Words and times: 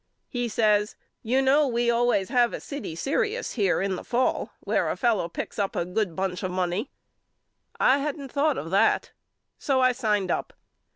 He 0.29 0.47
says 0.47 0.95
You 1.21 1.43
know 1.43 1.67
we 1.67 1.91
always 1.91 2.29
have 2.29 2.53
a 2.53 2.59
city 2.59 2.95
serious 2.95 3.51
here 3.51 3.79
in 3.83 3.95
the 3.97 4.03
fall 4.03 4.51
where 4.61 4.89
a 4.89 4.97
fellow 4.97 5.29
picks 5.29 5.59
up 5.59 5.75
a 5.75 5.85
good 5.85 6.15
bunch 6.15 6.41
of 6.41 6.49
money. 6.49 6.89
I 7.79 7.99
hadn't 7.99 8.31
thought 8.31 8.57
of 8.57 8.71
that 8.71 9.11
so 9.59 9.79
I 9.79 9.91
signed 9.91 10.31
up. 10.31 10.53